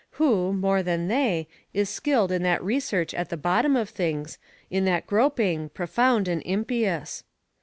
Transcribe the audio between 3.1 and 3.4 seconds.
at the